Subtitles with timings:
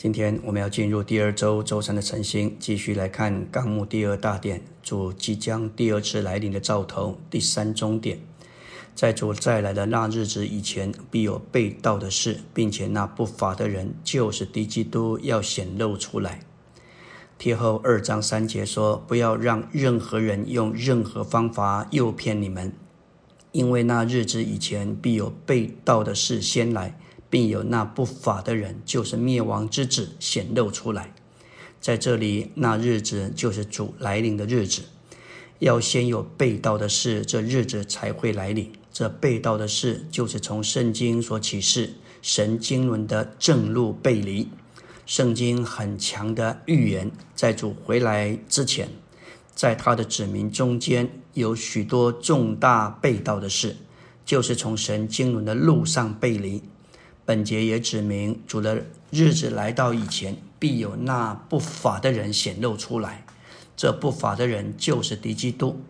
[0.00, 7.20] 今天我们要进入第二周周三的晨星，继续来看纲目第二大点，主即将第二次来临的兆头。
[7.28, 8.18] 第三终点，
[8.94, 16.40] 在主再来的那日子以前，必有被盗的事，并且那不法的人就是敌基督要显露出来。
[17.36, 22.72] 贴后二章三节说：不要让任何人用任何方法诱骗你们，
[23.52, 26.98] 因为那日子以前必有被盗的事先来。
[27.30, 31.14] 并有那不法的人，就是灭亡之子显露出来。
[31.80, 34.82] 在这里，那日子就是主来临的日子。
[35.60, 38.72] 要先有被盗的事，这日子才会来临。
[38.92, 44.48] 这被盗的事，就是从圣经所启示神经纶的正路背离。
[45.06, 48.88] 圣经很强的预言，在主回来之前，
[49.54, 53.76] 在他的子民中间有许多重大被盗的事，
[54.24, 56.62] 就是从神经纶的路上背离。
[57.30, 63.24] 本节也指明，主的日子来到以前，必有那不法的人显露出来。
[63.76, 65.80] 这不法的人就是敌基督，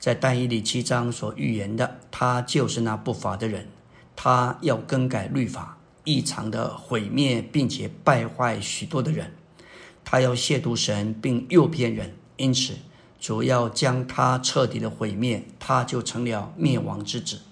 [0.00, 3.68] 在但以理七章所预言的，他就是那不法的人。
[4.16, 9.32] 他要更改律法，异常的毁灭，并且败坏许多的人。
[10.04, 12.72] 他要亵渎神，并诱骗人，因此
[13.20, 17.42] 主要将他彻底的毁灭，他就成了灭亡之子。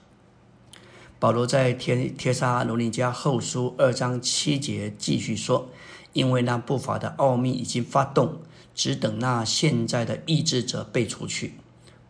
[1.21, 5.69] 保罗在帖帖撒罗尼迦后书二章七节继续说
[6.15, 8.39] ：“因为那不法的奥秘已经发动，
[8.73, 11.55] 只等那现在的意志者被除去。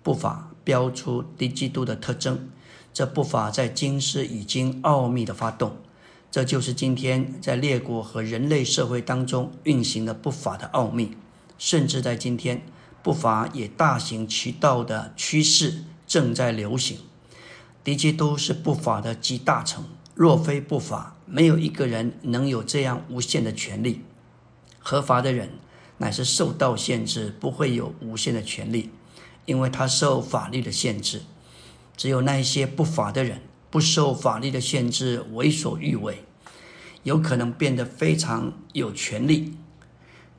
[0.03, 2.51] 不法标出低基督的特征，
[2.93, 5.79] 这不法在今世已经奥秘的发动，
[6.31, 11.17] 这就是今天在列国和人类社会当中运行的不法的奥秘，
[11.57, 12.61] 甚至在今天
[13.03, 16.99] 不法也大行其道的趋势正在流行。”
[17.85, 19.85] 敌基督是不法的极大成，
[20.15, 24.03] 若非不法，没有一个人能有这样无限的权利。
[24.79, 25.51] 合法的人
[25.97, 28.91] 乃是受到限制，不会有无限的权利，
[29.47, 31.23] 因为他受法律的限制。
[31.97, 33.41] 只有那一些不法的人，
[33.71, 36.25] 不受法律的限制，为所欲为，
[37.05, 39.55] 有可能变得非常有权利，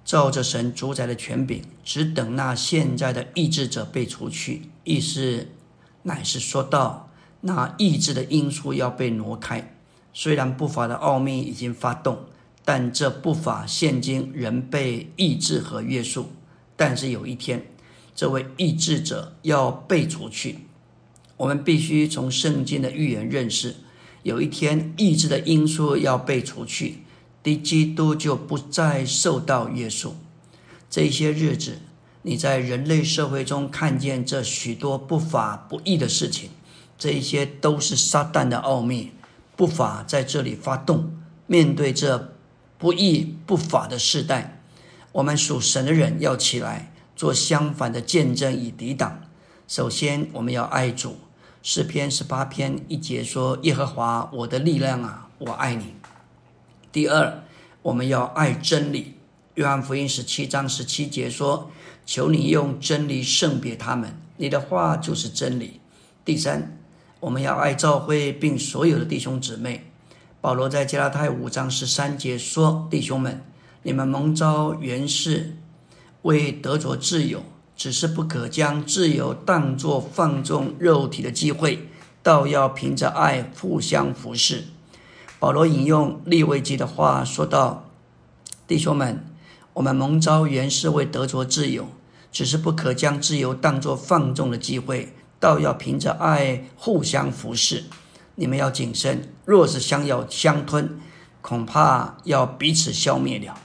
[0.06, 4.70] 照着神主宰的权柄，只等那现在的意志者被除去。
[4.84, 5.50] 意思
[6.04, 7.09] 乃是说到。
[7.42, 9.76] 那意志的因素要被挪开。
[10.14, 12.26] 虽然不法的奥秘已经发动，
[12.66, 16.30] 但这不法现今仍被抑制和约束。
[16.76, 17.66] 但是有一天，
[18.16, 20.60] 这位抑制者要被除去。
[21.38, 23.76] 我们必须从圣经的预言认识：
[24.24, 27.04] 有一天，意志的因素要被除去，
[27.42, 30.16] 敌基督就不再受到约束。
[30.90, 31.80] 这些日子，
[32.24, 36.50] 你在人类社会中看见这许多不法不义的事情。
[37.00, 39.14] 这一些都是撒旦的奥秘，
[39.56, 41.14] 不法在这里发动。
[41.48, 42.36] 面对这
[42.78, 44.62] 不义不法的时代，
[45.14, 49.24] 我们属神的人要起来做相反的见证以抵挡。
[49.66, 51.18] 首先，我们要爱主。
[51.64, 55.94] 诗篇十八篇一节说：“耶和华我的力量啊，我爱你。”
[56.92, 57.44] 第二，
[57.82, 59.16] 我们要爱真理。
[59.56, 61.72] 约翰福音十七章十七节说
[62.06, 65.80] ：“求你用真理圣别他们，你的话就是真理。”
[66.26, 66.79] 第三。
[67.22, 69.92] 我们要爱教会，并所有的弟兄姊妹。
[70.40, 73.44] 保罗在加拉太五章十三节说：“弟兄们，
[73.84, 75.58] 你们蒙召原是
[76.22, 77.44] 为得着自由，
[77.76, 81.90] 只是不可将自由当作放纵肉体的机会，
[82.24, 84.64] 倒要凭着爱互相服侍。”
[85.40, 87.90] 保罗引用利未记的话说道
[88.66, 89.26] ：“弟兄们，
[89.74, 91.90] 我们蒙召原是为得着自由，
[92.32, 97.86] 只是不可将自由当作放纵的机会。”倒要凭着爱互相服侍，
[98.36, 99.32] 你们要谨慎。
[99.46, 101.00] 若是相要相吞，
[101.42, 103.58] 恐怕要彼此消灭了。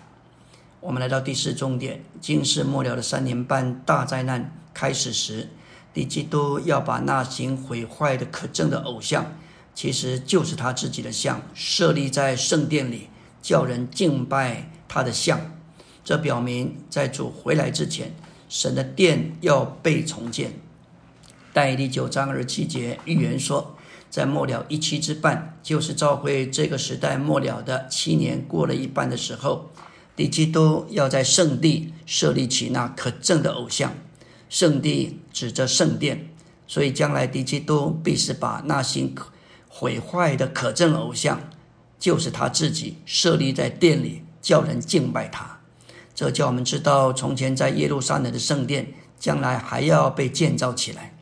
[0.80, 5.48] 我们来到第四重点：今世末了的三年半大灾难开始时，
[5.92, 9.32] 敌基督要把那行毁坏的可憎的偶像，
[9.74, 13.08] 其实就是他自己的像，设立在圣殿里，
[13.42, 15.40] 叫人敬拜他的像。
[16.04, 18.14] 这表明在主回来之前，
[18.48, 20.52] 神的殿要被重建。
[21.54, 23.76] 但第九章二十七节预言说，
[24.10, 29.70] 在末了一期之半，就是召回这个时代末了的七年过了一半的时候，
[30.16, 33.94] 敌基督要在圣地设立起那可憎的偶像。
[34.48, 36.28] 圣地指着圣殿，
[36.66, 39.08] 所以将来敌基督必是把那些
[39.68, 41.40] 毁坏的可憎偶像，
[42.00, 45.60] 就是他自己设立在殿里，叫人敬拜他。
[46.16, 51.12] 这叫我们知道，从前在耶路撒冷的圣殿，将来还要被建造起来。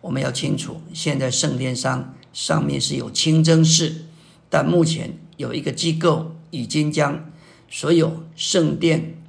[0.00, 4.04] 我们要清楚，现在圣殿上上面是有清真寺，
[4.48, 7.30] 但目前有一个机构已经将
[7.68, 9.22] 所有圣殿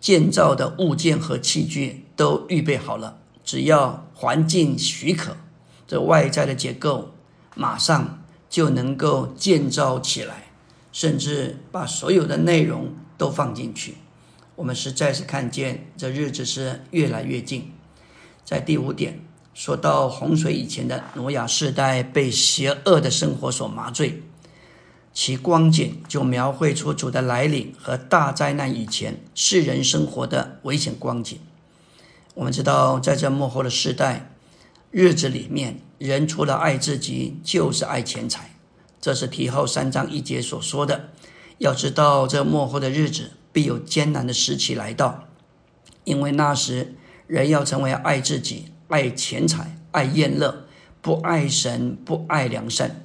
[0.00, 5.36] 建造的物件和器具都预备好了，只要环境许可，
[5.86, 7.12] 这外在的结构
[7.54, 10.44] 马上就能够建造起来，
[10.92, 13.96] 甚至把所有的内容都放进去。
[14.54, 17.72] 我们实在是看见这日子是越来越近。
[18.44, 19.20] 在第五点
[19.56, 24.22] 说到洪水以前的挪亚世代被邪恶的生活所麻醉。
[25.14, 31.38] 其光景就描绘出主的来临和大灾难以前世人生活的危险光景。
[32.34, 34.30] 我们知道，在这幕后的时代
[34.90, 38.50] 日子里面，人除了爱自己，就是爱钱财。
[39.00, 41.08] 这是提后三章一节所说的。
[41.56, 45.24] 要知道，这幕后的日子必有艰难的时期来到，
[46.04, 46.94] 因为那时
[47.26, 50.66] 人要成为爱自己、爱钱财、爱宴乐，
[51.02, 53.04] 不爱神、不爱良善。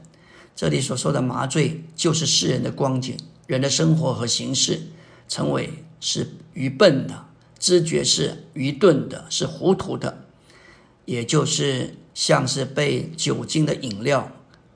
[0.55, 3.17] 这里所说的麻醉，就是世人的光景，
[3.47, 4.81] 人的生活和形式，
[5.27, 7.25] 成为是愚笨的，
[7.57, 10.25] 知觉是愚钝的，是糊涂的，
[11.05, 14.31] 也就是像是被酒精的饮料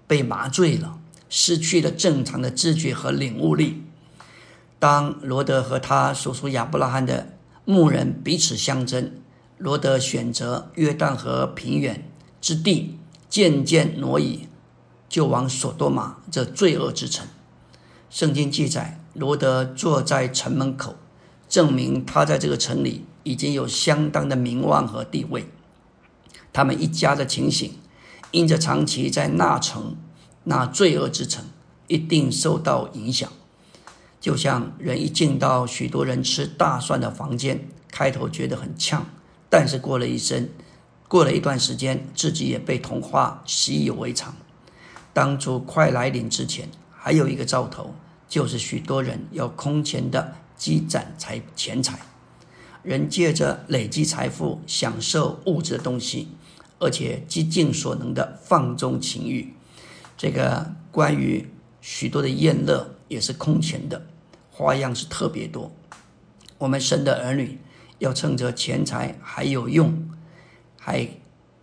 [0.07, 0.97] 被麻醉了，
[1.29, 3.83] 失去了正常的知觉和领悟力。
[4.79, 7.33] 当罗德和他叔叔亚伯拉罕的
[7.65, 9.11] 牧人彼此相争，
[9.57, 12.09] 罗德选择约旦河平原
[12.41, 12.99] 之地，
[13.29, 14.47] 渐渐挪移。
[15.07, 17.25] 就往索多玛这罪恶之城。
[18.09, 20.95] 圣经记载，罗德坐在城门口，
[21.47, 25.47] 证明他在这个城里已经有相当的名望和地位。
[26.51, 27.75] 他们一家的情形，
[28.31, 29.95] 因着长期在那城、
[30.43, 31.45] 那罪恶之城，
[31.87, 33.31] 一定受到影响。
[34.19, 39.05] 就像人一进到许多人吃大蒜的房间，开头觉得很呛，
[39.57, 40.49] 但是过了一生，
[41.07, 44.35] 过了一段时间，自己也被同化，习以为常。
[45.13, 47.95] 当初快来临之前，还有一个兆头，
[48.27, 51.97] 就是许多人要空前的积攒财钱财。
[52.83, 56.27] 人借着累积财富，享受物质的东西，
[56.77, 59.53] 而且极尽所能的放纵情欲。
[60.17, 61.49] 这个关于
[61.79, 64.05] 许多的宴乐也是空前的，
[64.51, 65.71] 花样是特别多。
[66.57, 67.57] 我们生的儿女
[67.99, 70.09] 要趁着钱财还有用，
[70.77, 71.07] 还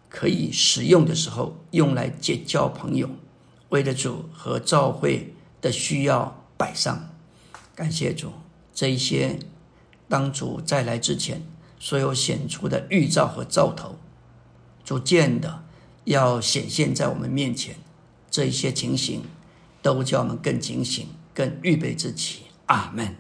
[0.09, 3.09] 可以使用的时候，用来结交朋友。
[3.69, 7.11] 为了主和教会的需要摆上，
[7.75, 8.33] 感谢主，
[8.75, 9.39] 这一些
[10.09, 11.43] 当主再来之前
[11.79, 13.97] 所有显出的预兆和兆头，
[14.85, 15.65] 逐渐的
[16.05, 17.77] 要显现在我们面前，
[18.31, 19.23] 这一些情形
[19.81, 22.43] 都叫我们更警醒、更预备自己。
[22.67, 23.17] 阿门。